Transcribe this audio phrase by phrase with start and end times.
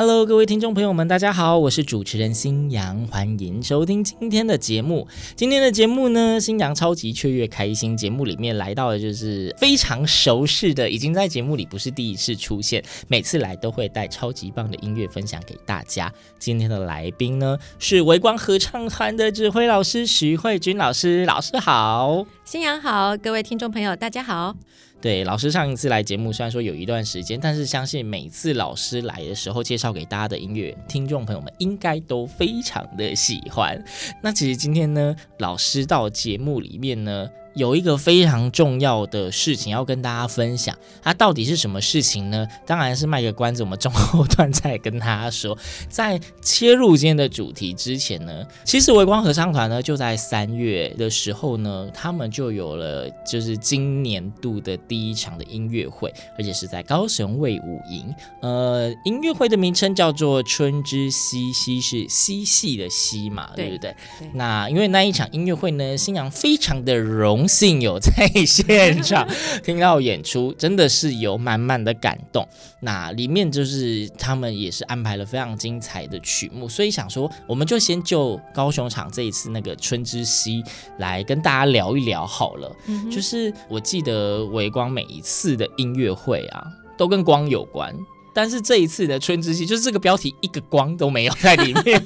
[0.00, 5.08] Hello，各位听众朋友们，大家好，我是主持人新阳，欢迎收听今天的节目。
[5.34, 16.12] 今天的节目呢，新阳超级雀跃开心节目里面来到的就是非常熟悉的，已经在节目里不是第一次出现，每次来都会带超级棒的音乐分享给大家。
[16.38, 24.54] 今天的来宾呢是微光合唱团的指挥老师徐慧君老师，老师好，新阳好，各位听众朋友大家好。
[25.00, 33.82] 对，老师上一次来节目，虽然说有一段时间，但是相信每次老师来的时候，介绍给大家的音乐，听众朋友们应该都非常的喜欢。
[34.22, 37.28] 那其实今天呢，老师到节目里面呢。
[37.54, 42.46] 有一个非常重要的事情要跟大家分享，它到底是什么事情呢？
[42.66, 45.56] 当然是卖个关子，我们中后段再跟大家说。
[45.88, 58.14] 在切入今天的主题之前呢，其实微光合唱团呢就在三月的时候呢，他们就有了就是今年度的第一场的音乐会，而且是在高雄卫武营。
[58.40, 63.94] 呃，音乐会的名称叫做《春之嬉》，嬉是嬉戏的嬉嘛，对，不对？
[64.20, 64.28] 对。
[64.34, 66.94] 那因为那一场音乐会呢，新娘非常的
[67.38, 67.48] 荣。
[67.48, 69.26] 幸有在现场
[69.64, 72.46] 听到演出，真的是有满满的感动。
[72.80, 80.62] 那里面就是他们也是安排了非常精彩的曲目，所以想说，我们就先就高雄场这一次那个《春之嬉》
[80.98, 82.70] 来跟大家聊一聊好了。
[82.86, 86.64] 嗯、就是我记得维光每一次的音乐会啊，
[86.96, 87.92] 都跟光有关，
[88.34, 92.00] 但是这一次的《春之嬉》就是这个标题一个光都没有在里面。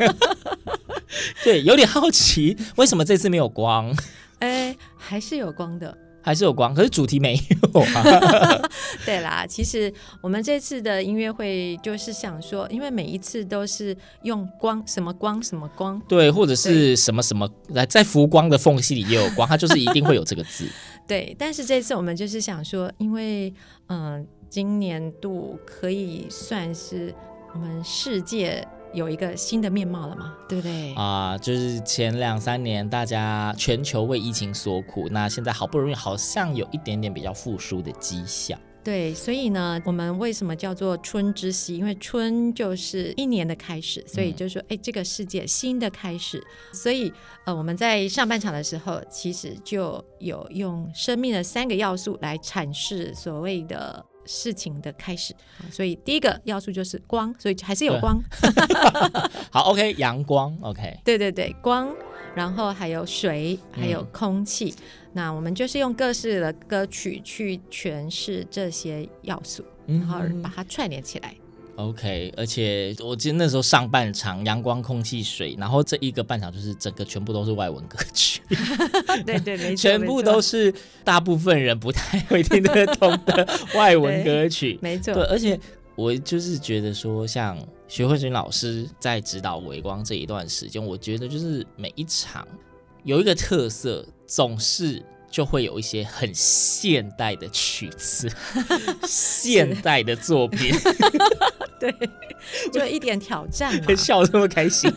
[1.45, 3.95] 对，有点好奇为什么这次没有光。
[4.39, 4.75] 哎，
[5.13, 7.39] 还是有光的，还是有光，可是主题没
[7.75, 8.03] 有啊。
[9.05, 9.93] 对啦，其实
[10.23, 20.67] 我们这次的音乐会就是想说，因为每一次都是用光，什么光什么光，对，或者是什么什么来在浮光的缝隙里也有光，它就是一定会有这个字。
[21.07, 23.53] 对，但是这次我们就是想说，因为
[23.89, 27.15] 嗯、呃，今年度可以算是
[27.53, 28.67] 我们世界。
[28.93, 30.95] 有一个新的面貌了嘛，对不对？
[30.95, 38.59] 啊、呃，就是前两三年大家全球为疫情所苦，那现在好不容易好像有一点点比较复苏的迹象。
[38.85, 41.77] 对，所以呢，我们为什么叫做春之息？
[41.77, 46.45] 因为春就是一年的开始，所以就是说，哎、嗯，这个世界新的开始。
[46.73, 47.13] 所以，
[47.47, 54.05] 呃，我们在上半场的时候，其实就有用生命的三个要素来阐释所谓的。
[54.25, 55.35] 事情的开始，
[55.71, 58.21] 所以第一个要素就是光，所以还是有光。
[59.51, 61.95] 好，OK，阳光，OK，对对对，光，
[62.35, 64.75] 然后还有水，还有空气。
[64.77, 64.83] 嗯、
[65.15, 71.35] 那我们就是用各式的歌曲去诠释这些要素，然后把它串联起来。
[71.89, 78.41] OK，而且我记得那时候上半场阳光、空气、水，然后这一个半场就是整个全部都是外文歌曲，
[79.27, 80.73] 对对没错，全部都是
[81.05, 85.13] 大部分人不太会听得懂的 外文歌曲，没错。
[85.15, 85.59] 对，而且
[85.95, 92.47] 我就是觉得说，像徐慧君老师在指导微光这一段时间，我觉得就是每一场
[93.05, 95.03] 有一个特色，总是。
[95.33, 98.31] 就会有一些很现代的曲子，
[99.09, 100.73] 现代的作品，
[101.81, 101.93] 对，
[102.71, 104.93] 就一点挑战嘛， 笑这么开心，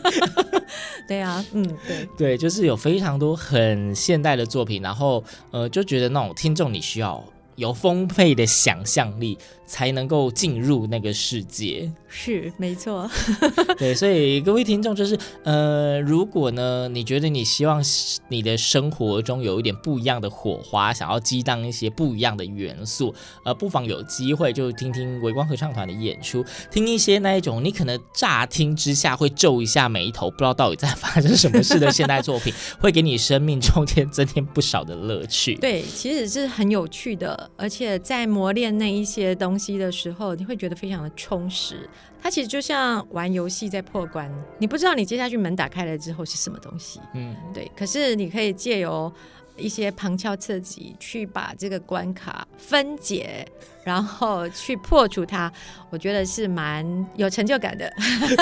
[1.08, 7.24] 对啊，嗯，对，对，就是有非常多很现代的作品，然后呃，就觉得那种听众你需要
[7.56, 9.38] 有丰沛的想象力。
[9.66, 13.10] 才能够进入那个世界，是没错。
[13.76, 17.82] 对，所以各位听众就是，呃，如果呢，你觉得你希望
[18.28, 23.12] 你的生活中有一点不一样的火花，想要激荡一些不一样的元素，
[23.44, 35.56] 呃，不妨有机会就听听微光合唱团的演出，听一些那一种你可能乍听之下会皱一下眉头，不知道到底在发生什么事的现代作品， 会给你生命中间增添不少的乐趣。
[35.56, 39.55] 对，其实是很有趣的，而且在磨练那一些东西。
[39.56, 41.88] 东西的时候，你会觉得非常的充实。
[42.20, 47.00] 它其实就像玩游戏在破关，你不知道你接下去门打开了之后是什么东西。
[47.14, 47.70] 嗯，对。
[47.74, 49.10] 可是你可以借由
[49.56, 53.50] 一些旁敲侧击去把这个关卡分解，
[53.86, 55.50] 然后去破除它，
[55.90, 56.84] 我觉得是蛮
[57.14, 57.88] 有成就感的。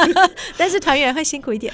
[0.57, 1.71] 但是团员会辛苦一点。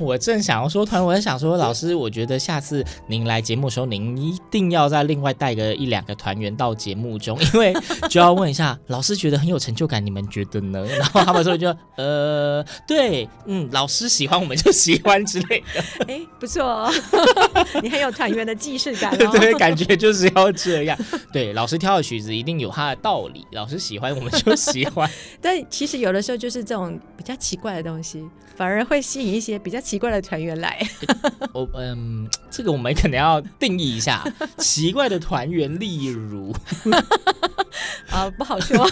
[0.00, 7.72] 我正想要说团，我在想说老师，我觉得下次您来节目的时候，您一定要再另外带个一两个团员到节目中，因为
[8.10, 10.84] 就要问一下老师觉得很有成就感，你们觉得呢？
[10.98, 15.84] 然后他们说就呃，对，嗯，老师喜欢我们就喜欢之类的。
[16.08, 16.92] 哎，不错哦，
[17.80, 19.38] 你很有团员的既视感哦。
[19.38, 20.98] 对，感觉就是要这样。
[21.32, 25.08] 对，老师挑的曲子一定有他的道理，老师喜欢我们就喜欢。
[25.40, 28.24] 但其实有的时候就是这种比较奇怪的东西，
[28.56, 30.78] 反而会吸引一些比较奇怪的团员来。
[31.52, 34.24] 我嗯，这个我们可能要定义一下
[34.58, 36.54] 奇怪的团员，例如
[38.10, 38.86] 啊，不好说。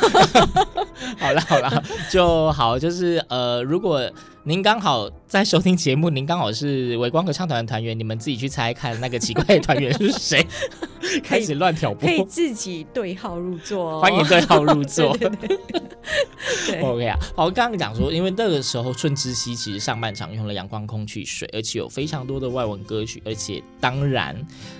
[1.18, 4.10] 好了好了，就好，就是呃，如果。
[4.48, 10.46] 您刚好在收听节目，您刚好是微光合唱团的团员，你们自己去猜看那个奇怪的团员是谁，
[11.20, 15.14] 开始乱挑拨，可以自己对号入座，欢迎对号入座。
[15.18, 16.80] 对对 对。
[16.80, 24.36] OK 啊，好，刚刚讲说，因为那个时候《春之息》其实上半场用了阳光、空气、水，而且有非常多的外文歌曲，而且当然，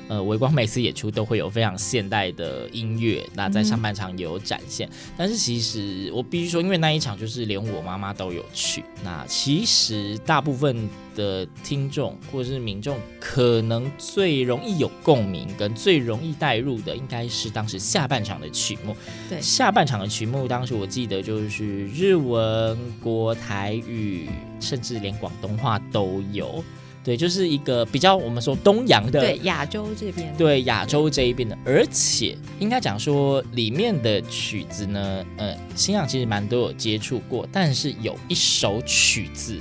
[0.06, 4.88] 呃，微光每次演出都会有非常现代的音乐，那在上半场也有展现。
[4.88, 18.94] 嗯、但是其实我必须说，因为那一场就是连我妈妈都有去，那其其实大部分的听众或者是民众，可能最容易有共鸣跟最容易带入的，应该是当时下半场的曲目。
[19.28, 24.28] 对，下半场的曲目，当时我记得就是日文、国台语，
[24.60, 26.62] 甚至连广东话都有。
[27.06, 39.56] 对，就是一个比较我们说东洋的，对亚洲这边，对亚洲这一边的，而且应该讲说里面的曲子呢，呃，星洋其实蛮多有接触过，但是有一首曲子，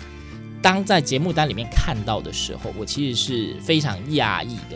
[0.59, 4.75] 当在节目单里面看到的时候，我其实是非常讶异的。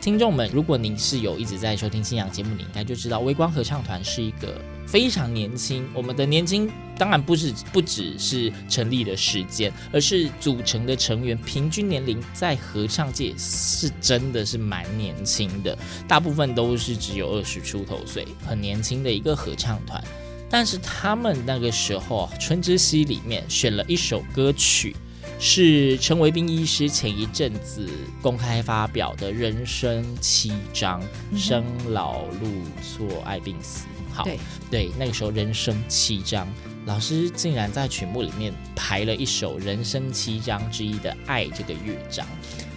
[0.00, 4.54] 听众们，如果您是有一直在收听新阳节目，你应该就知道微光合唱团是一个。
[4.86, 20.02] 非常年轻，我们的年轻当然不是不只是成立的时间，而是组成的成员平均年龄在合唱界是真的是蛮年轻的，大部分都是只有二十出头岁，很年轻的一个合唱团。
[20.48, 24.94] 但是他们那个时候《春之息》里面选了一首歌曲，
[25.40, 27.90] 是陈维斌医师前一阵子
[28.22, 31.02] 公开发表的人生七章：
[31.36, 33.86] 生老路错爱病死。
[34.16, 34.38] 好，对，
[34.70, 36.48] 对，那个时候人生七章，
[36.86, 42.26] 老师竟然在曲目里面排了一首人生七章之一的《爱》这个乐章。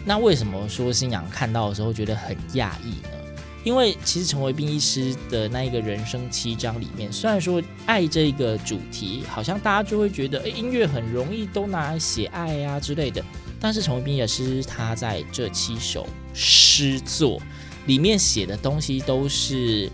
[0.04, 3.10] 那为什么说新娘看到的时候觉得很讶异呢？
[3.64, 13.24] 因为其实陈维斌医师的那一个人生七章里面，虽然说爱这一个主题，好像大家就会觉得，诶，音乐很容易都拿来写爱呀、啊、之类的。
[13.62, 17.42] 但是陈维斌医师他在这七首诗作
[17.86, 19.90] 里面写的东西都是。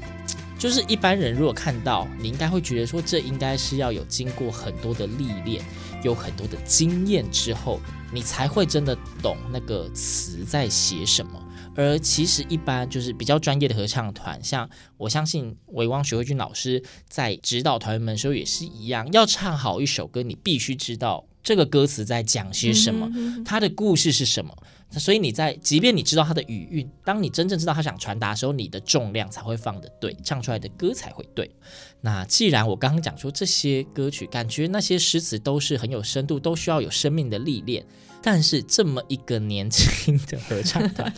[0.65, 5.63] 就是一般人如果看到，你应该会觉得说，这应该是要有经过很多的历练，
[6.03, 7.79] 有很多的经验之后，
[8.12, 11.39] 你才会真的懂那个词在写什么。
[11.75, 14.67] 而其实一般就是比较专业的合唱团，像
[14.97, 23.07] 我相信微光学慧君老师在指导团员们的时候也是一样，要唱好一首歌，你必须知道这个歌词在讲些什么，
[23.45, 24.57] 它的故事是什么。
[24.91, 31.51] 所以你在，即便你知道他的语韵，当你真正知道他想传达的时候，你的重量才会放得对，唱出来的歌才会对。
[31.99, 37.85] 那既然我刚刚讲说这些歌曲，感觉那些诗词都是很有深度，都需要有生命的历练，
[38.21, 41.13] 但是这么一个年轻的合唱团，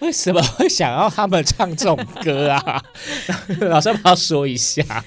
[0.00, 2.84] 为什么会想要他们唱这种歌啊？
[3.62, 5.02] 老师要不要说一下？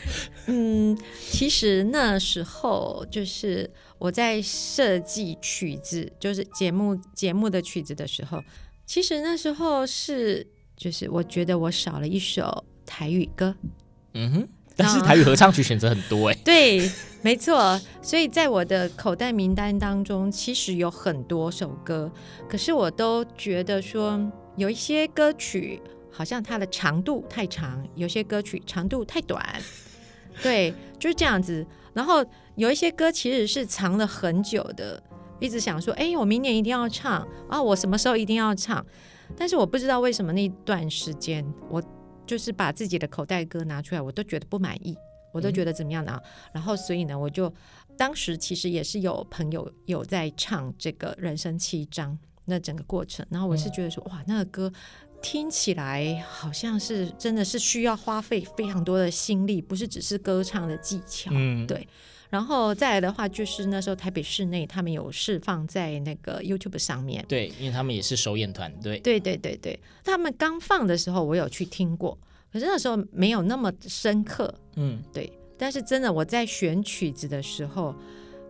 [0.48, 0.98] 嗯，
[1.30, 3.70] 其实那时候就是。
[4.00, 8.42] 我在设计曲子，就是节目节目的曲子的时候，
[8.86, 13.54] 其实那时候是，就是我觉得我少了一首台语歌。
[14.14, 16.38] 嗯哼，但是台语合唱曲选择很多哎。
[16.46, 16.90] 对，
[17.22, 17.80] 没错。
[18.02, 22.10] 所以在我的口袋名单当中，其实有很多首歌，
[22.48, 24.20] 可是我都觉得说，
[24.56, 29.62] 有一些歌曲好像它的长度太长，有些歌曲长度太短。
[30.42, 31.66] 对，就是这样子。
[31.94, 32.26] 然后
[32.60, 35.02] 有一些歌其实是藏了很久的，
[35.40, 38.86] 一直想说，哎，我明年一定要唱啊，我什么时候一定要唱？
[39.38, 41.82] 但是我不知道为什么那段时间，我
[42.28, 44.94] 就是把自己的口袋歌拿出来，我都觉得不满意，
[45.32, 46.20] 我都觉得怎么样呢？
[46.22, 47.52] 嗯、然后所以呢，我就
[47.98, 54.72] 当时其实也是有朋友有在唱这个人生七章那整个过程，然后我是觉得说，哇，那个歌。
[55.22, 61.30] 听起来好像是真的是需要花费非常多的心力，不是只是歌唱的技巧。
[61.34, 61.86] 嗯，对。
[62.30, 67.26] 然后再来的话，就是那时候台北市内他们有释放在那个 YouTube 上面。
[67.28, 69.00] 对，因为他们也是首演团队。
[69.00, 72.18] 对对对对，他们刚放的时候我有去听过，
[72.54, 75.32] 可是那时候没有那么深刻，嗯，对。
[75.58, 77.94] 但是真的我在选曲子的时候，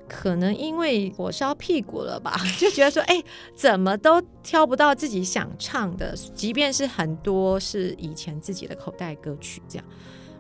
[0.08, 3.24] 可能因为火烧屁股了吧， 就觉得说，哎，
[3.56, 9.86] 怎么都挑不到自己想唱的，即便是很多是以前自己的口袋歌曲这样。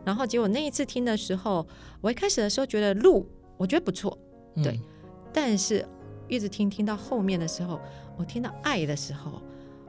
[0.05, 1.65] 然后结果那一次听的时候，
[2.01, 3.27] 我一开始的时候觉得路
[3.57, 4.17] 我觉得不错，
[4.63, 4.79] 对，嗯、
[5.33, 5.85] 但是
[6.27, 7.79] 一直听听到后面的时候，
[8.17, 9.41] 我听到爱的时候。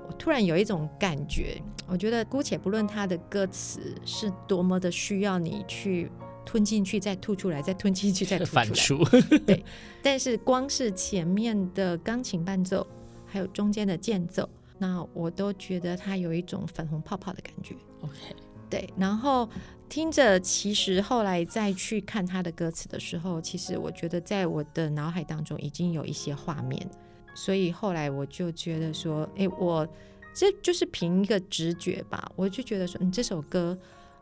[0.06, 6.10] 我突然有一种感觉，我觉得姑且不论他的歌词是多么的需要你去
[6.44, 9.04] 吞进去，再吐出来，再吞进去，再吐出来，反 出
[9.46, 9.64] 对。
[10.02, 12.84] 但是光是前面的钢琴伴奏，
[13.24, 17.76] 还有中间的间奏，那我都觉得它有一种粉红泡泡的感觉。
[18.00, 18.34] OK，
[18.68, 18.92] 对。
[18.96, 19.48] 然后
[19.90, 26.88] 听着，其实后来再去看他的歌词的时候，其实我觉得在我的脑海当中已经有一些画面。
[27.34, 29.86] 所以后来我就觉得说，哎，我
[30.32, 33.76] 这就是凭一个直觉吧，我就觉得说，嗯，这首歌，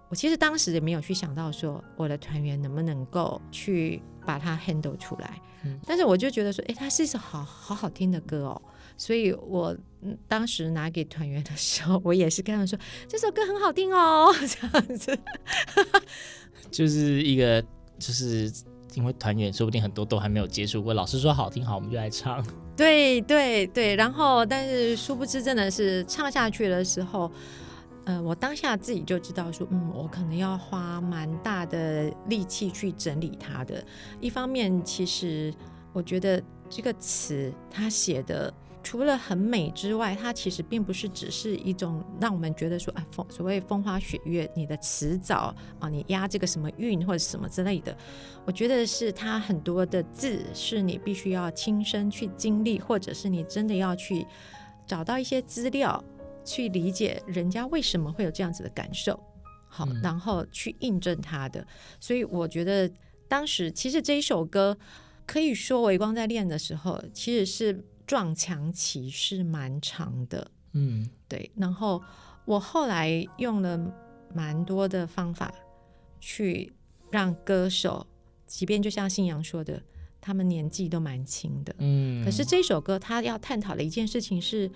[0.08, 8.62] 我其实当时也没有去想到说我的团员能不能够去把它 handle 出来，嗯，但是我就觉得说，哎，它是一首好好好听的歌哦，
[8.98, 9.74] 所以我
[10.28, 12.78] 当时拿给团员的时候，我也是跟他们说，
[13.08, 15.18] 这首歌很好听哦， 这样子，
[16.70, 17.62] 就是一个
[17.98, 18.52] 就是。
[18.94, 22.44] 因为团员说不定很多都还没有接触过，老师说好听好，我们就来唱。
[22.74, 27.30] 对对对，然后但是殊不知真的是唱下去的时候，
[28.06, 33.84] 呃，我当下自己就知道说，嗯，我可能要花蛮大的力气去整理它的。
[34.20, 35.54] 一方面，其实
[35.92, 38.52] 我觉得这个词他写的。
[38.82, 47.94] 除了很美之外，它其实并不是只是一种让我们觉得说啊，风所谓风花雪月，你的词藻啊，你押这个什么韵或者什么之类的，
[48.46, 54.26] 我觉得是它很多的字是你必须要亲身去经历，或者是你真的要去
[54.86, 56.02] 找到一些资料
[56.44, 59.18] 去理解人家为什么会有这样子的感受，
[59.68, 61.66] 好，嗯、然后去印证它的。
[62.00, 62.90] 所以我觉得
[63.28, 64.78] 当时其实这一首歌
[65.26, 67.84] 可以说微光在练的时候，其实是。
[68.08, 71.52] 撞墙期是蛮长的，嗯，对。
[71.54, 72.02] 然后
[72.46, 73.78] 我后来用了
[74.34, 75.52] 蛮多的方法
[76.18, 76.72] 去
[77.10, 78.06] 让歌手，
[78.46, 79.82] 即便就像信阳说的，
[80.22, 82.24] 他们年纪都蛮轻的，嗯。
[82.24, 84.70] 可是这首歌他要探讨的一件事情是，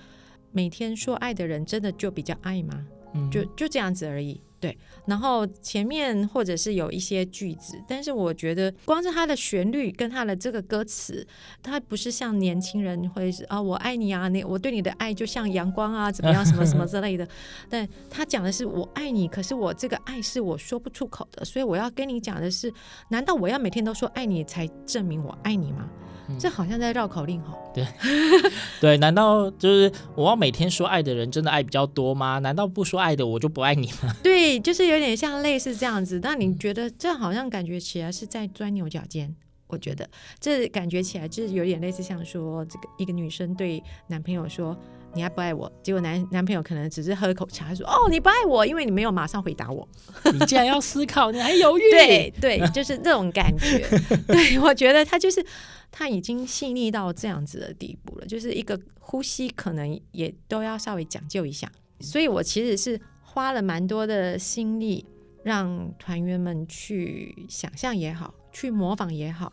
[0.50, 2.86] 每天说爱的人真的就比较爱吗？
[3.14, 4.40] 嗯，就就这样子而已。
[4.60, 11.26] 对，然后前面或者是有一些句子，但是我觉得光是它的旋律跟它的这个歌词，
[11.60, 17.26] 它不是像年轻人会是啊，我爱你啊，那我对你的爱就像阳光啊，怎么样，什么什么之类的。
[17.68, 22.72] 但他讲的是我爱你，可是我这个爱是我说不出口的，所以我要跟你讲的是，
[23.08, 25.90] 难道我要每天都说爱你才证明我爱你吗？
[26.38, 27.56] 这好像在绕口令哈。
[27.74, 27.86] 对，
[28.80, 32.38] 对，难道就是我要每天说爱的人真的爱比较多吗？
[32.40, 34.14] 难道不说爱的我就不爱你吗？
[34.22, 36.20] 对，就是有点像类似这样子。
[36.20, 39.34] 但你觉得这好像感觉起来是在钻牛角尖？
[39.66, 44.76] 我觉得这感觉起来就是有点类似像说这个一个女生对男朋友说。
[45.14, 45.70] 你爱不爱我？
[45.82, 49.86] 结果男男朋友可能只是喝口茶，说：“哦，你不爱我，因为你没有马上回答我。
[50.32, 51.82] ”你竟然要思考，你还犹豫？
[51.90, 53.86] 对对，就是这种感觉。
[54.26, 55.44] 对，我觉得他就是
[55.92, 61.70] 他已经细腻到这样子的地步了，就是一个呼吸可能也都要稍微讲究一下。
[62.00, 65.06] 所以我其实是花了蛮多的心力，
[65.44, 69.52] 让团员们去想象也好，去模仿也好，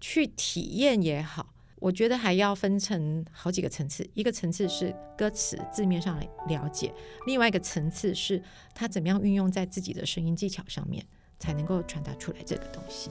[0.00, 1.54] 去体验也好。
[1.80, 6.92] 我觉得还要分成好几个层次，一个层次是歌词字面上来了解，
[7.24, 8.42] 另外一个层次是
[8.74, 11.06] 他怎么样运用在自己的声音技巧上面，
[11.38, 13.10] 才能够传达出来这个东西。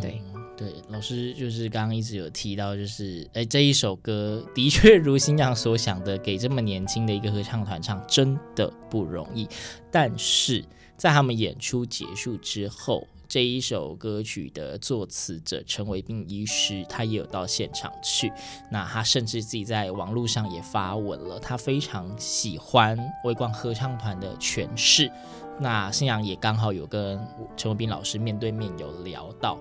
[0.00, 9.48] 对、嗯、对，老师就是刚刚一直有提到，就是哎，这一首歌的确如新阳所想的，给这么年轻的一个合唱团唱真的不容易，
[9.90, 10.64] 但是
[10.96, 13.06] 在他们演出结束之后。
[13.26, 18.30] 这一首歌曲的作词者陈维斌医师，他也有到现场去。
[18.70, 25.10] 那他甚至自己在网络上也发文了，他非常喜欢微光合唱团的诠释。
[25.58, 27.20] 那信阳也刚好有跟
[27.56, 29.58] 陈文斌老师面对面有聊到，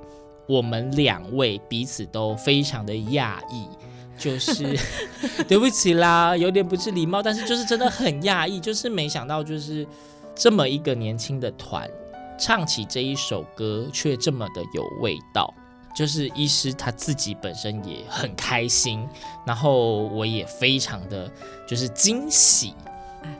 [0.47, 3.67] 我们两位彼此都非常的讶异，
[4.17, 4.77] 就是
[5.47, 9.87] 对不起啦，有点不是礼貌，但是就是真的很讶异，就是没想到就是
[10.35, 11.89] 这么一个年轻的团。
[12.35, 15.53] 唱起这一首歌却这么的有味道，
[15.95, 19.07] 就是医师他自己本身也很开心，
[19.45, 21.31] 然后我也非常的
[21.67, 22.73] 就是惊喜，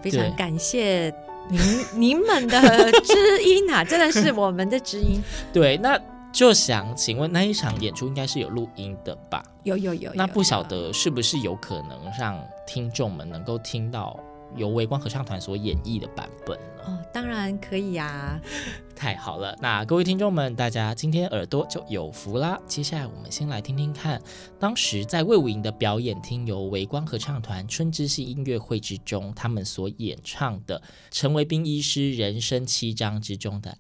[0.02, 1.12] 非常感谢
[1.50, 5.22] 您您们的知音啊，真的是我们的知音。
[5.54, 6.00] 对，那
[6.32, 9.44] 就想请问那一场演出应该是有录音的吧？
[9.64, 10.12] 有有有，有。
[10.16, 14.20] 那不晓得是不是有可能让听众们能够听到
[14.56, 16.84] 由微光合唱团所演绎的版本呢？
[16.86, 18.42] 哦，当然可以呀、啊！
[18.96, 22.60] 太好了，那各位听众们，大家今天耳朵就有福啦。
[22.68, 24.22] 接下来我们先来听听看，
[24.60, 30.82] 当时在魏武营的表演厅由微光合唱团春之系音乐会之中，他们所演唱的
[31.12, 33.78] 陈维斌医师人生七章之中的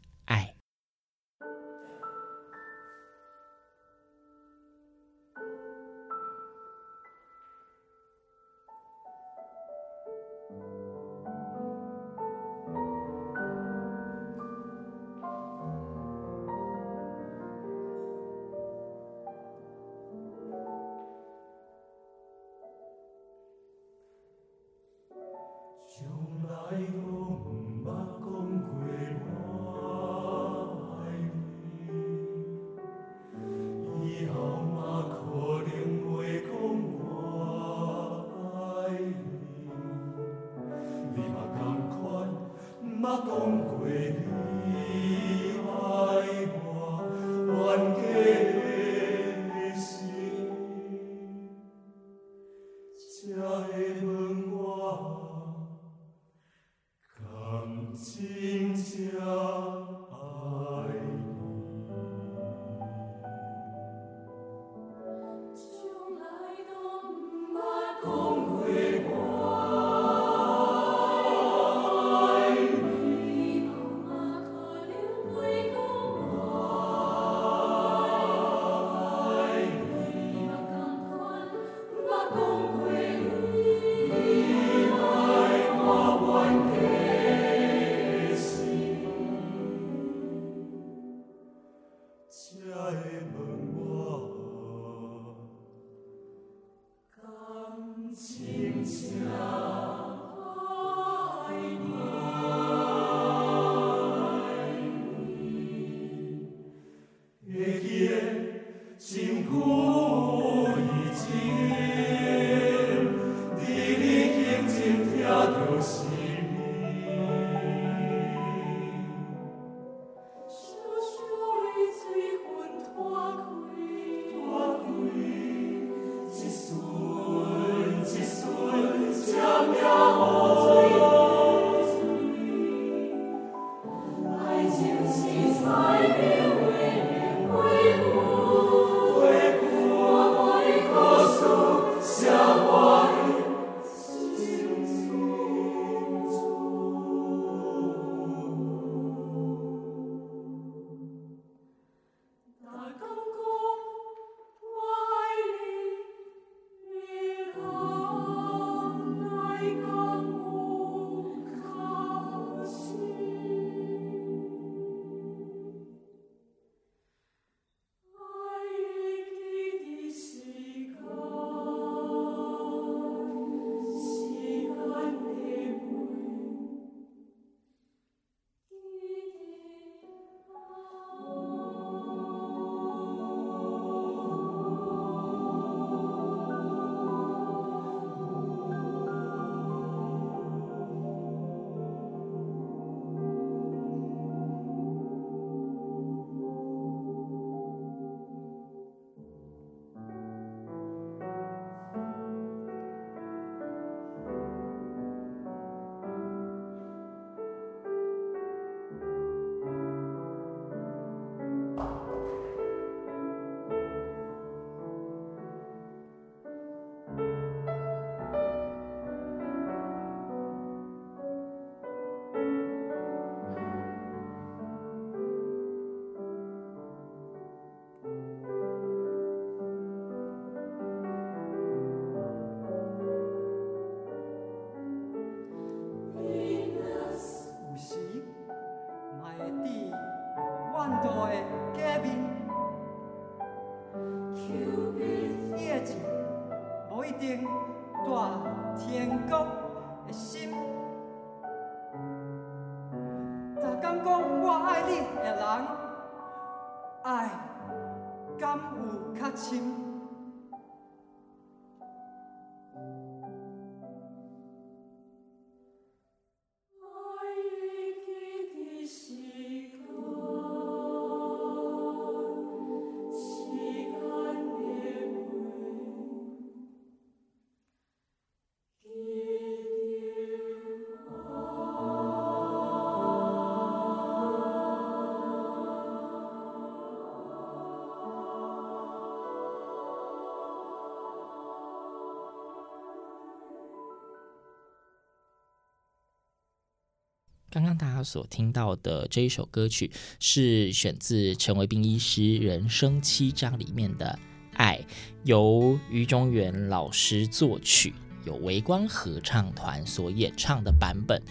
[297.53, 304.17] 刚刚大家所听到的这一首歌曲是选自陈维斌医师人生七章里面的
[304.57, 304.77] 《爱》，
[305.21, 307.93] 由于中元老师作曲，
[308.25, 311.21] 由维光合唱团所演唱的版本。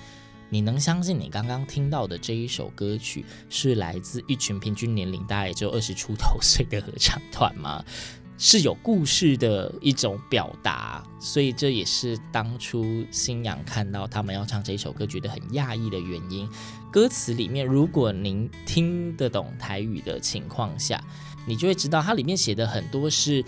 [0.49, 7.85] 你能相信你刚刚听到的这一首歌曲是来自一群平均年龄大概也就二十出头岁的合唱团吗？
[8.44, 16.48] 是有故事的一种表达，所以这也是当初新阳看到他们要唱这首歌觉得很讶异的原因。
[16.90, 21.00] 歌词里面，如果您听得懂台语的情况下，
[21.46, 23.44] 你就会知道它里面写的很多是。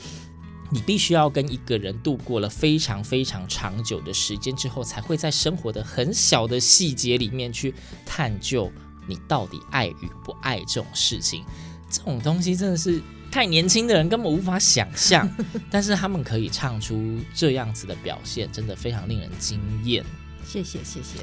[0.70, 7.72] 你必须要跟一个人度过了非常非常长久的时间之后，才会在生活的很小的细节里面去
[8.06, 8.72] 探究
[9.06, 11.44] 你到底爱与不爱这种事情。
[11.90, 13.00] 这种东西真的是
[13.34, 15.28] 太年轻的人根本无法想象，
[15.68, 20.04] 但是他们可以唱出这样子的表现，真的非常令人惊艳。
[20.46, 21.20] 谢谢谢谢，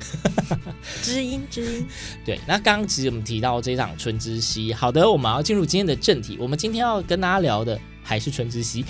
[1.02, 1.88] 知音知音。
[2.26, 6.36] 对，那刚刚其实我们提到这场《春之息》，好的，我们要进入今天的正题。
[6.38, 8.84] 我们今天要跟大家聊的还是《春之息》，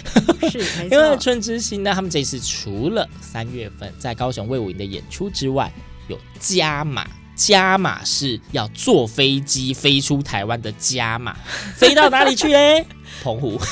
[0.52, 0.58] 是。
[0.90, 5.72] 因为《春之息》呢，他们这次除了三月份在高雄魏武营的演出之外，
[6.08, 11.38] 有加码，加码是要坐飞机飞出台湾的加码，
[11.76, 12.84] 飞到哪里去嘞？
[13.22, 13.60] 澎湖。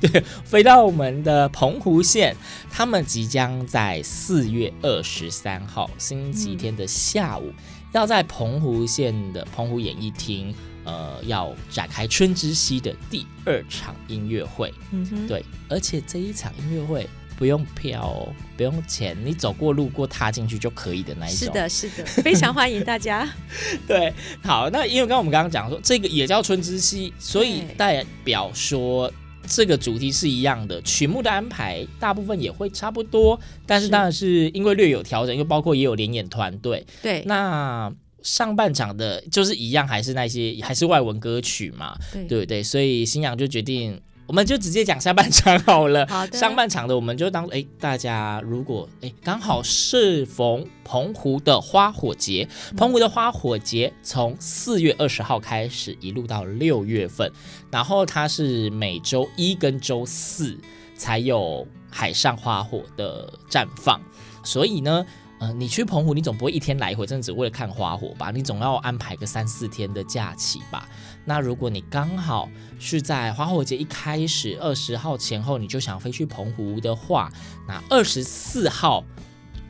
[0.00, 2.34] 对，飞到我们的澎湖县，
[2.70, 7.54] 他们即将在四月二十三号星期天的下午，嗯、
[7.92, 14.72] 要在澎湖县的澎湖演艺厅，呃，要展开春之息的第二场音乐会。
[14.92, 17.06] 嗯哼，对，而且这一场音乐会。
[17.36, 21.38] 不用票哦，不用钱，你走过路过踏进去就可以的那一种。
[21.38, 23.28] 是的，是的，非常欢迎大家。
[23.86, 29.12] 对，好，那因为刚刚我们刚刚讲说这个也叫春之息，所以代表说
[29.46, 36.86] 这个主题是一样的，曲目的安排大部分也会差不多，但是当然是因为略有调整，因为包括也有联演团队。
[37.02, 37.92] 对，那
[38.22, 42.62] 上半场的就是一样，还是那些还是外文歌曲嘛，对，对不对？
[42.62, 44.00] 所以新阳就决定。
[44.32, 46.06] 我们就直接讲下半场好了。
[46.08, 46.38] 好的。
[46.38, 57.30] 上半场的我们就当哎，大家如果哎刚好适逢澎湖的花火节，澎湖的花火节从四月二十号开始，一路到六月份，
[57.70, 60.56] 然后它是每周一跟周四
[60.96, 64.00] 才有海上花火的绽放，
[64.42, 65.04] 所以呢。
[65.42, 68.30] 呃，你去澎湖，你总不会一天来回，真的只为了看花火吧？
[68.30, 70.88] 你总要安排个三四天的假期吧？
[71.24, 77.28] 那如果你刚好是在花火节一开始二十号前后，你就想飞去澎湖的话，
[77.66, 79.02] 那二十四号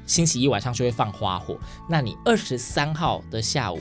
[0.06, 1.58] 星期一晚上就会放花火，
[1.88, 3.80] 那你二十三号的下午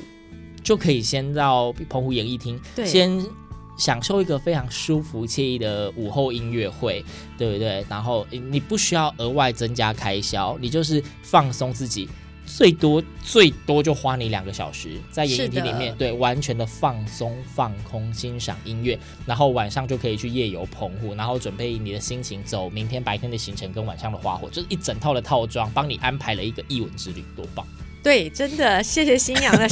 [0.64, 3.41] 就可以先到澎湖演艺厅，先。
[3.82, 7.04] 享受一个非常舒服惬意的午后音乐会，
[7.36, 7.84] 对不对？
[7.90, 12.08] 然后你不需要额外增加开销，你就是放松自己，
[12.46, 27.66] 最多最多就花你两个小时在演艺厅里面，对，完全的放松放空欣赏音乐，然后晚上就可以去夜游澎湖，然后准备你的心情走明天白天的行程跟晚上的花火，就是一整套的套装，帮你安排了一个艺文之旅，多棒！
[28.04, 29.68] 对，真的谢谢新娘的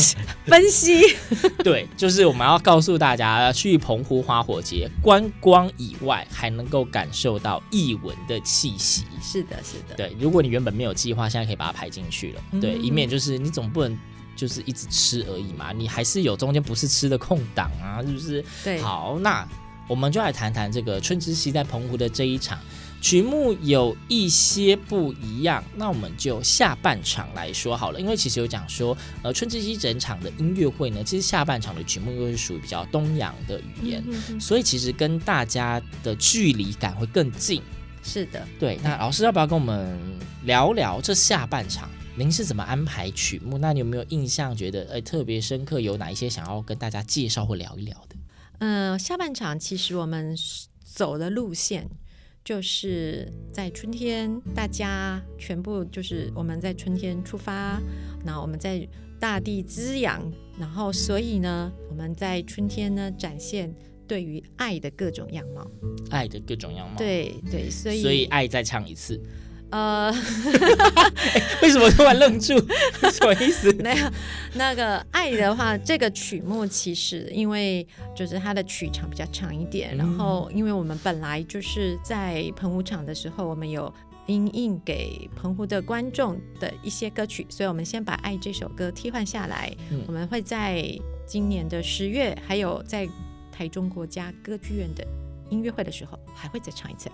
[0.46, 1.02] 分析。
[1.64, 9.06] 对，就是我们要告诉大家，去澎湖花火节观光以外，还能够感受到艺文的气息。
[9.22, 9.96] 是的，是的。
[9.96, 12.42] 对，如果你原本没有计划，现在可以把它排进去了。
[12.62, 13.98] 对，以免就是你总不能
[14.36, 18.46] 就是一直吃而已嘛，你还是有中间不是吃的空档啊，是不是？
[18.64, 18.80] 对。
[18.80, 19.48] 好，那
[19.88, 22.60] 我们就来谈谈这个春之息在澎湖的这一场。
[23.02, 28.00] 曲目有一些不一样，那我们就下半场来说好了。
[28.00, 37.62] 因为其实有讲说，呃，春之息整场的音乐会呢，其实下半场的曲目又是属于比较东洋的语言，嗯、哼哼，所以其实跟大家的距离感会更近。
[38.04, 38.78] 是的，对。
[38.84, 39.98] 那老师要不要跟我们
[40.44, 43.58] 聊聊这下半场，您是怎么安排曲目？
[43.58, 45.80] 那你有没有印象觉得哎特别深刻？
[45.80, 48.16] 有哪一些想要跟大家介绍或聊一聊的？
[48.60, 50.38] 嗯、呃，下半场其实我们
[50.84, 51.90] 走的路线。
[52.44, 57.80] 就是在春天，大家全部就是我们在春天出发，
[58.26, 58.88] 然后我们在
[59.20, 63.74] 大地滋养，然后所以呢，我们在春天呢展现
[64.08, 65.70] 对于爱的各种样貌，
[66.10, 69.22] 爱的各种样貌，对对，所以所以爱再唱一次。
[69.72, 72.54] 呃、欸，为什么突然愣住？
[73.12, 73.72] 什么意思？
[73.84, 74.10] 没有，
[74.54, 83.94] 那个爱的话，这个曲目其实因为就是它的曲长比较长一点，嗯、然后因为我们本来就是在澎湖场的时候，我们有
[84.26, 89.72] 音印给澎湖的观众的一些歌曲，所以我们先把爱这首歌替换下来。
[89.92, 90.84] 嗯、我们会在
[91.26, 93.08] 今年的十月，还有在
[93.52, 95.06] 台中国家歌剧院的
[95.50, 97.10] 音乐会的时候还会再唱一次。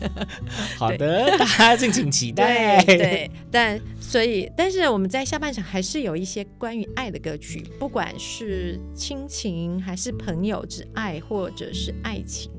[0.78, 2.82] 好的， 大家敬请期待。
[2.84, 12.50] 对，对，但所以，但是我们在下半场还是有一些关于爱的歌曲，不管是亲情还是朋友之爱，或者是爱情。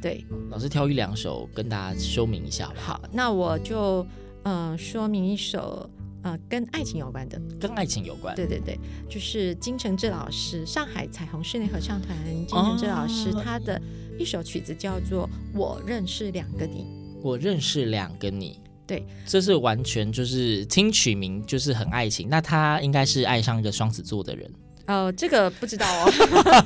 [0.00, 2.74] 对，老师挑一两首跟大家说明一下吧。
[2.78, 4.06] 好，那我就
[4.44, 5.88] 嗯、呃、说明一首。
[6.22, 8.34] 呃，跟爱情有关的，跟爱情有关。
[8.34, 8.76] 对对对，
[9.08, 13.80] 就是金承志老师，上海彩虹室内合唱团金承志老师，他的
[14.18, 16.82] 一首曲子叫做《我认识两个你》。
[17.22, 22.28] 我认识两个你，对，这是完全就是听曲名就是很爱情。
[22.28, 24.48] 那他应该是爱上一个双子座的人。
[24.86, 26.12] 哦，这个不知道哦，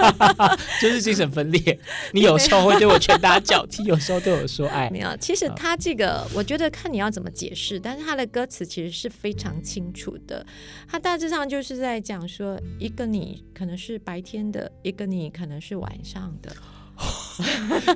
[0.82, 1.80] 就是精神分裂。
[2.12, 4.90] 你有时候会对我拳打脚踢，有时候对我说爱。
[4.90, 10.44] 没有，其实他这个，我觉得看你要怎么解释，但是他的歌词其实是非常清楚的。
[10.86, 16.54] 他大致上就是在讲说，一个你可能是白天的，一个你可能是晚上的。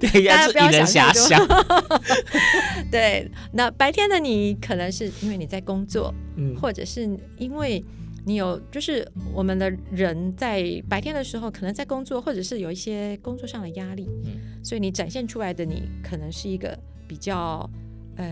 [0.00, 2.00] 对，大家不要想太多。
[2.90, 7.02] 对，那白天的你可能是因为你在工作，嗯，或者是
[7.38, 7.84] 因为。
[8.26, 16.74] 你有，就是我们的人在白天的时候，可能在工作，或者是有一些工作上的压力，嗯，所以你展现出来的你，可能是一个
[17.06, 17.68] 比较
[18.16, 18.26] 呃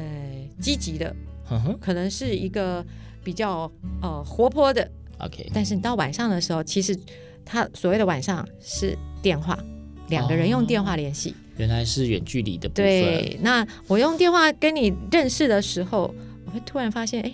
[0.58, 2.82] 积极的，呵呵，可能是一个
[3.22, 5.50] 比较呃活泼的，OK。
[5.52, 6.98] 但是你到晚上的时候，其实
[7.44, 9.62] 他所谓的晚上是电话，
[10.12, 12.85] 两个人用电话联系，哦，原来是远距离的部分。
[12.85, 16.14] 对，那我用电话跟你认识的时候，
[16.46, 17.33] 我会突然发现，哎。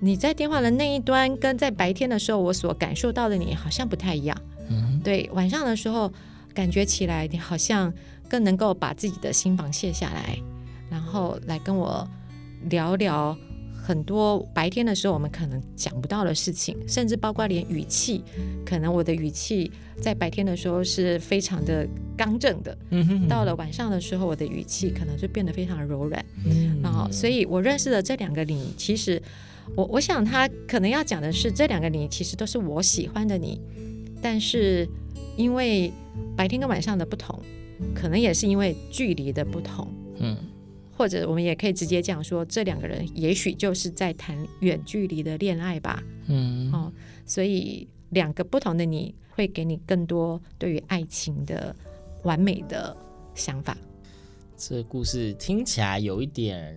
[0.00, 4.42] 你在电话的那一端，跟在白天的时候我所感受到的你好像不太一样。
[4.70, 6.12] 嗯，对，晚上的时候
[6.54, 7.92] 感觉起来你好像
[8.28, 10.38] 更能够把自己的心防卸下来，
[10.88, 12.08] 然后来跟我
[12.70, 13.36] 聊聊
[13.88, 18.22] 很多白天的时候我们可能讲不到的事情，甚至包括连语气，
[18.66, 26.22] 可能我的语气在白天的时候是非常的刚正的，嗯，到了晚上的时候我的语气可能就变得非常柔软。
[26.44, 29.22] 嗯，然后所以我认识的这两个你，其实。
[29.76, 33.60] 我我想他可能要讲的是这两个你其实都是我喜欢的你，
[34.22, 34.88] 但是
[35.36, 35.92] 因为
[36.34, 37.38] 白天跟晚上的不同，
[37.94, 39.86] 可能也是因为距离的不同，
[40.20, 40.34] 嗯，
[40.98, 46.92] 或者我们也可以直接讲说这两个人也许就是在谈远距离的恋爱吧，嗯，哦，
[47.24, 51.74] 所以两个不同的你会给你更多对于爱情的
[52.24, 52.94] 完美的
[53.36, 53.78] 想法。
[54.56, 56.76] 这故事听起来有一点。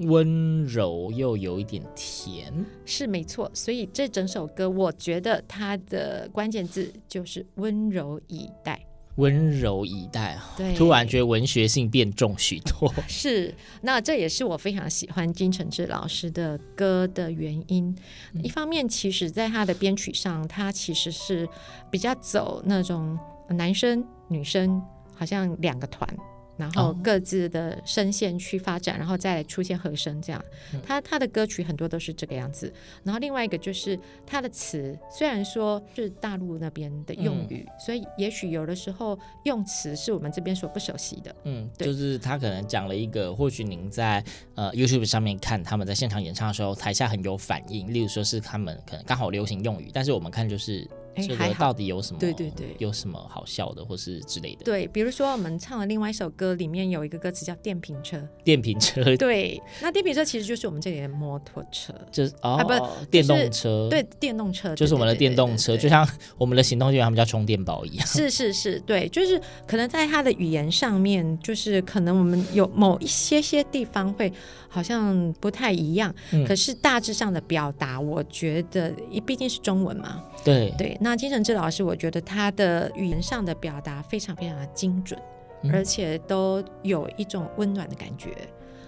[0.00, 2.52] 温柔又有一点甜，
[2.84, 3.50] 是没错。
[3.54, 8.78] 所以这整首歌，我觉得它的关键字就是温柔以待。
[9.16, 12.92] 温柔以待，对，突然觉得文学性变重许多。
[13.08, 17.94] 是，那这也是我非常喜欢金承志老师的歌的原因。
[18.34, 21.48] 嗯、一方面，其实在他的编曲上，他其实是
[21.90, 24.82] 比较走那种男生女生
[25.14, 26.08] 好像两个团。
[26.56, 30.42] 然后各自的声线去发展，然后再出现和声，这样。
[30.82, 32.72] 他他的歌曲很多都是这个样子。
[33.04, 41.34] 然后另外一个就是他的词，虽然说是大陆那边的用语，嗯、所以也许有的时候用词是我们这边所不熟悉的。
[41.44, 47.92] 嗯，对，就是他可能讲了一个，或许您在呃 YouTube 上面看他们在现场演唱的时候，台下很有反应。
[47.92, 50.88] 例如说是他们可能刚好流行用语，但是我们看就是。
[51.16, 52.18] 这个到底有什么？
[52.18, 54.64] 对对对，有什么好笑的，或是之类的？
[54.64, 58.20] 对，比如说我们唱的另外一首歌，里面有一个歌词叫“电瓶车”。
[58.44, 59.02] 电瓶车。
[59.16, 63.88] 对，那电瓶车其实就是我们这里的摩托车，就是哦，啊、不，电动车。
[63.90, 68.06] 对，电动车就是我们的电动车，就像我们的行动电源，他们叫充电宝一样。
[68.06, 74.32] 是是是，对，就是可能在它的语言上面，就是可能我们有某一些些地方会
[74.68, 78.92] 好像不太一样，嗯、可是大致上的表达，我觉得，
[79.24, 80.22] 毕竟是中文嘛。
[80.44, 85.16] 对对，那金承志老师，我觉得他的语言上的表达非常非常的精准，
[85.62, 88.30] 嗯、而且都有一种温暖的感觉。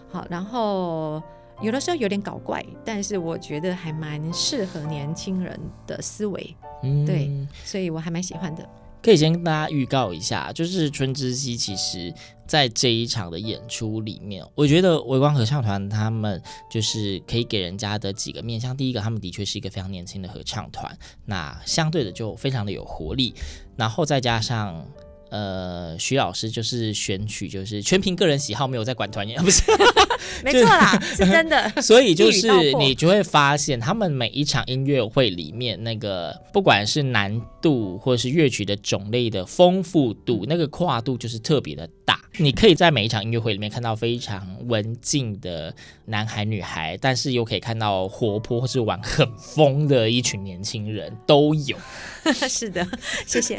[0.08, 1.22] 好，然后
[1.60, 6.56] 有的时候有点搞怪，但是我觉得还蛮适合年轻人的思维。
[6.82, 7.30] 嗯，对，
[7.62, 8.68] 所以我还蛮喜欢的。
[9.02, 12.12] 可以先跟大家预告一下，就是春之夕，其实
[12.46, 18.76] 在这一场的演出里面，我觉得微光合唱团他们就是可以给人家的几个面向。
[18.76, 23.34] 第一个，他们的确是一个非常年轻的合唱团，那相对的就非常的有活力，
[23.76, 24.86] 然后再加上。
[25.30, 29.62] 呃，徐老师就是选曲，就是全凭个人喜好，没有在管团员，不是？
[30.42, 31.70] 没错啦，是真的。
[31.82, 42.18] 所以就是你就会发现，他们每一场音乐会里面，那个不管是难度或者是乐曲的种类的丰富度，那个跨度就是特别的大。
[42.38, 45.74] 你可以在每一场音乐会里面看到非常文静的
[46.06, 51.76] 男孩女孩，但是又可以看到活泼或是玩很疯的一群年轻人，都有。
[52.48, 52.86] 是的，
[53.26, 53.58] 谢谢。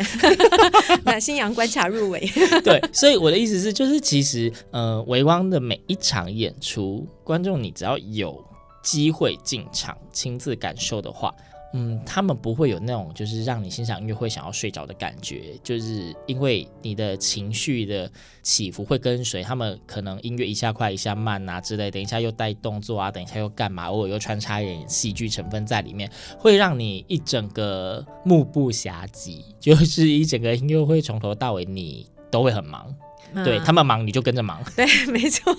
[1.05, 2.19] 那新阳观察入围。
[2.63, 8.43] 对，所以我的意思是，就是其实，呃，维光的每一场演出，观众你只要有
[8.81, 11.31] 机会进场亲自感受的话。
[11.73, 32.91] 嗯，他们不会有那种就是让你欣赏音乐会想要睡着的感觉，就是因为你的情绪的起伏会跟随他们，可能音乐一下快一下慢啊之类，等一下又带动作啊，等一下又干嘛，偶尔又穿插一点戏剧成分在里面，会让你一整个目不暇接，就是一整个音乐会从头到尾你都会很忙，
[33.33, 35.55] 嗯、对他们忙你就跟着忙，对，没错，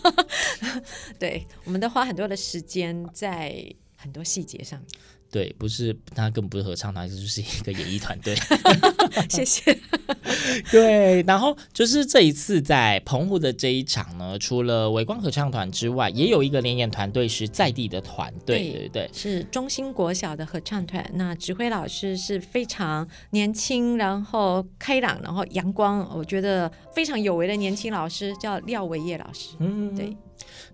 [1.20, 3.64] 对，我们都花很多的时间在
[3.96, 4.80] 很多细节上。
[5.30, 8.34] 对，不是他根本不是合唱团，就是一个演艺团队。
[9.30, 9.78] 谢谢。
[10.70, 19.10] 对，然后就是这一次在澎湖的这一场呢，除了微光合唱团之外，也有一个联演团队是在地的团队，对，对？
[19.12, 21.08] 是中兴国小的合唱团。
[21.14, 29.50] 那指挥老师是非常年轻，然后开朗，然后阳光，我觉得非常有为的年轻老师，叫廖维业老师。
[29.60, 30.16] 嗯，对。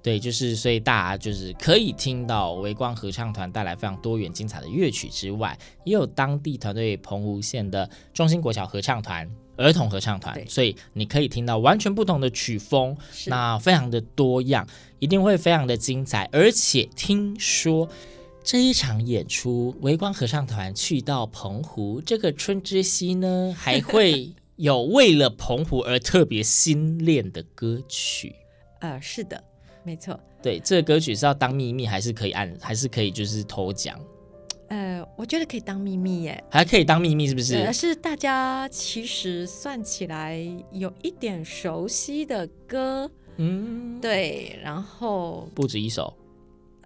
[0.07, 14.64] 对，就是所以大家就是可以听到微光合唱团带来非常多元精彩的乐曲之外，也有当地团队澎湖县的中心国小合唱团、儿童合唱团，所以你可以听到完全不同的曲风，那非常的多样，
[15.01, 16.29] 一定会非常的精彩。
[16.31, 17.88] 而且听说
[18.45, 28.37] 这一场演出，微光合唱团去到澎湖这个春之夕呢，还会 有为了澎湖而特别新练的歌曲。
[28.79, 29.42] 呃，是的。
[29.87, 33.96] 没错，对，这个歌曲是要当秘密，还是可以按，还是可以就是偷讲？
[34.66, 37.55] 呃，我觉得可以当秘密耶，还可以当秘密，是不是？
[37.55, 46.12] 呃，是大家其实算起来有一点熟悉的歌，嗯，对，然后不止一首。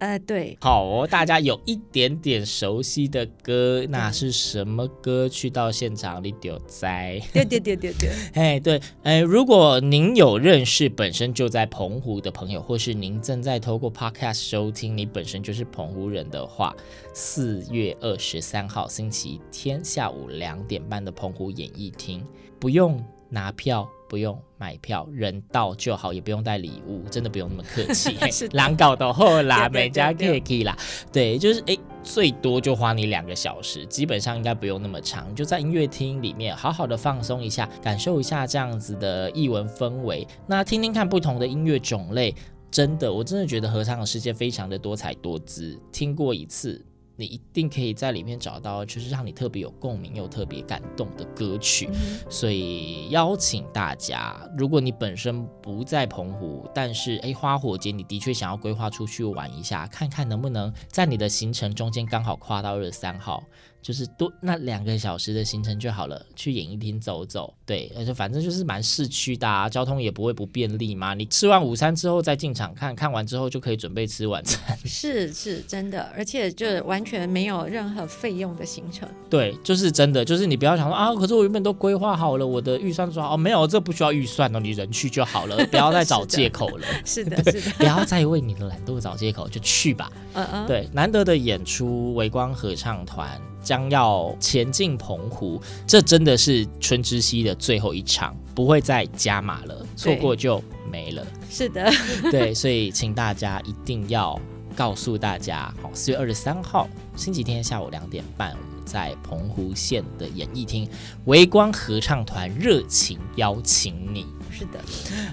[0.01, 5.29] 呃，对，好哦，大家有一点点熟悉的歌，那是什么歌？
[5.29, 6.87] 去到现场你就知。
[7.31, 16.75] 对对对对对， 哎对，哎，如果您有认识本身就在澎湖的朋友，或是您正在透过 Podcast 收听，你本身就是澎湖人的话，
[17.13, 22.25] 四月二十三号星期天下午两点半的澎湖演艺厅，
[22.59, 23.87] 不用拿票。
[24.11, 28.17] 不用买票，人到就好，也不用带礼物，真的不用那么客气。
[28.51, 30.77] 狼搞到后啦，每家可以啦。
[31.13, 40.27] 对，就是哎，最多就花你两个小时，基本上应该不用那么长，就在音乐厅里面好好的放松一下，感受一下这样子的艺文氛围。
[40.45, 42.35] 那听听看不同的音乐种类，
[42.69, 45.79] 真的，我真的觉得合唱的世界非常的多彩多姿。
[45.89, 46.85] 听过一次。
[47.21, 51.87] 你一定可以在里面找到，就是让你特别有共鸣又特别感动的歌曲。
[51.93, 63.43] 嗯、所以邀请大家，如果你本身不在澎湖，但是诶花火节你的确想要规划出去玩一下，看看能不能在你的行程中间刚好跨到二十三号。
[63.81, 71.13] 就是多那两个小时的行程就好了，去演艺厅走走，对，而且反正就是蛮市区的啊，交通也不会不便利嘛。
[71.13, 74.77] 你吃完午餐之后再进场看，看完之后就可以准备吃晚餐。
[74.85, 79.09] 是是真的，而且就完全没有任何费用的行程。
[79.29, 86.87] 对，就是真的，就是你不要想说啊，可是我原本都规划好了，我的预算说哦，没有，这不需要预算哦，你人去就好了，不要再 找借口了。
[87.03, 90.11] 是的，是的，是的不要再为你的懒惰找借口，就去吧。
[90.33, 93.41] 嗯嗯，对，难得的演出，微光合唱团。
[93.63, 101.25] 将要前进澎湖，这真的是春之夕的最后一场，不会再加码了，错过就没了。
[101.49, 101.91] 是的，
[102.31, 104.39] 对，所以请大家一定要
[104.75, 110.89] 告诉大家，好，四月二十三号星期天下午两点半，我们在澎湖县的演艺厅，
[111.25, 114.25] 微光合唱团热情邀请你。
[114.51, 114.79] 是的，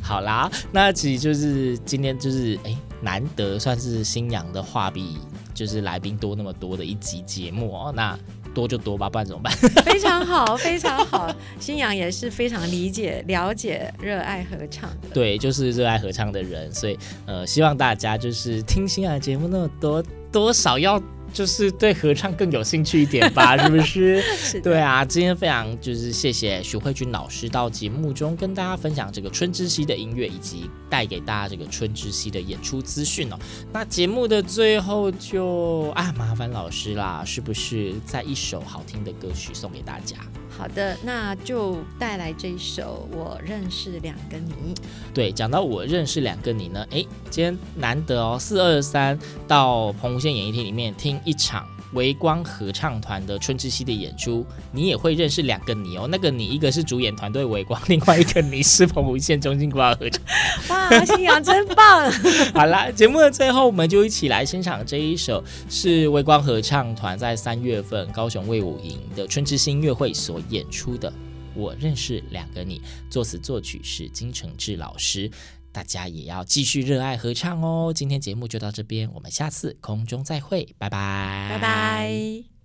[0.03, 5.19] 好啦，那其实就是今天就是哎，难得算是新娘的话比。
[5.59, 8.17] 就是来宾多那么多的一集节目哦，那
[8.55, 9.53] 多就多吧，不然怎么办？
[9.85, 11.35] 非常好，非常好。
[11.59, 15.09] 新阳也是非常理解、了解、热爱合唱的。
[15.13, 21.03] 对，就是热爱合唱的人，所以呃，希望大家就是听新阳的节目那么多，多少要。
[21.39, 24.21] 就是对合唱更有兴趣一点吧， 是不是？
[24.21, 24.61] 是。
[24.61, 33.39] 对啊，今天非常就是谢谢徐慧君老师到节目中跟大家分享这个春之息的音乐，以及带给大家这个春之息的演出资讯哦。
[33.73, 40.17] 那节目的最后就啊，麻烦老师啦，是不是在一首好听的歌曲送给大家？
[40.59, 44.75] 好的，那就带来这一首《我认识两个你》。
[45.15, 56.07] 对，讲到我认识两个你呢，哎，今天难得哦，四二三到澎湖县演艺厅里面听一场微光合唱团的春之夕的演出，你也会认识两个你哦。
[56.11, 60.23] 那个你一个是主演团队微光，另外一个你是澎湖县中心国小合唱。
[60.69, 62.11] 哇，信仰真棒！
[62.53, 71.11] 好啦，节目的最后，我们就一起来欣赏这一首是微光合唱团在三月份高雄卫武营的春之夕音乐会所演出的
[71.55, 72.79] 《我认识两个你》，
[73.11, 75.31] 作词作曲是金承志老师。
[75.79, 77.93] 大家也要继续热爱合唱哦！
[77.95, 82.58] 今天节目就到这边，我们下次空中再会，拜拜，拜拜。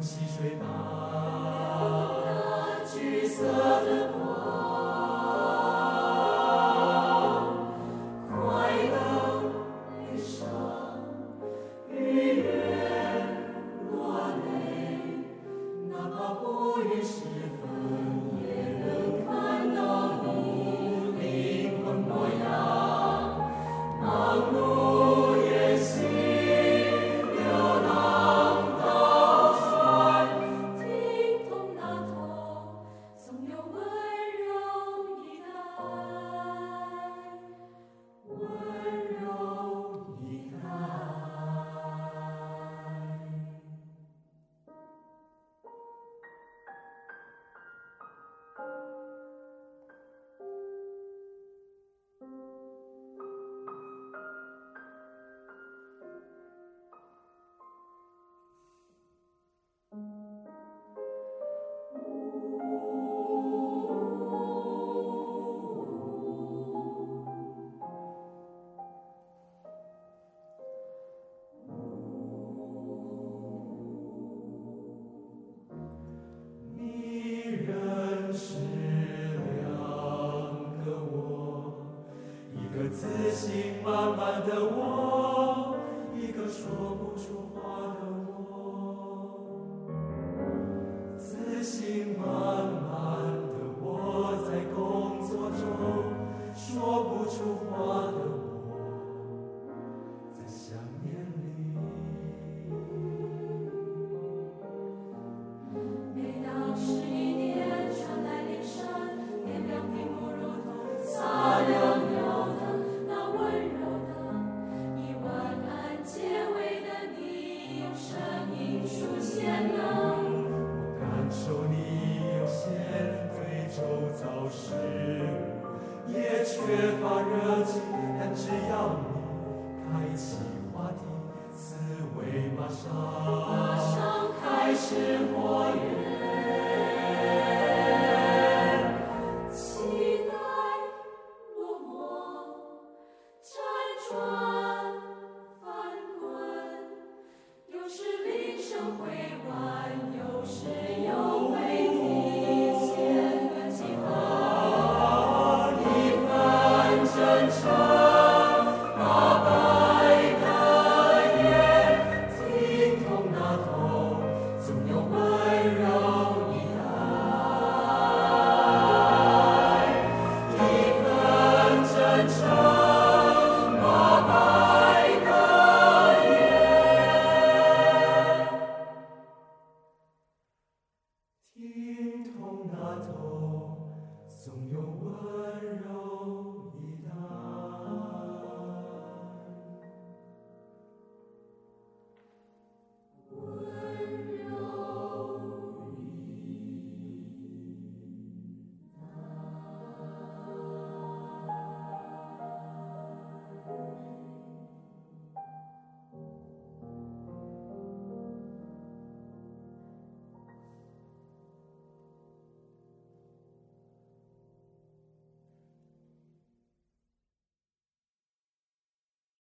[0.00, 1.27] 溪水旁。